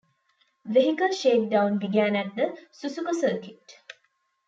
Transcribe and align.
Vehicle 0.65 1.11
shakedown 1.11 1.77
began 1.77 2.15
at 2.15 2.35
the 2.35 2.57
Suzuka 2.73 3.13
Circuit. 3.13 3.75